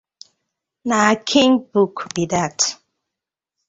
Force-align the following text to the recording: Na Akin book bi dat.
Na 0.87 0.97
Akin 1.13 1.51
book 1.71 1.95
bi 2.13 2.23
dat. 2.31 2.59